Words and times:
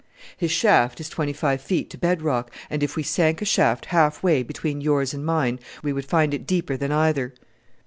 "His 0.35 0.49
shaft 0.49 0.99
is 0.99 1.09
twenty 1.09 1.31
five 1.31 1.61
feet 1.61 1.91
to 1.91 1.97
bed 1.99 2.23
rock, 2.23 2.49
and 2.71 2.81
if 2.81 2.95
we 2.95 3.03
sank 3.03 3.39
a 3.39 3.45
shaft 3.45 3.85
half 3.85 4.23
way 4.23 4.41
between 4.41 4.81
yours 4.81 5.13
and 5.13 5.23
mine 5.23 5.59
we 5.83 5.93
would 5.93 6.05
find 6.05 6.33
it 6.33 6.47
deeper 6.47 6.75
than 6.75 6.91
either." 6.91 7.35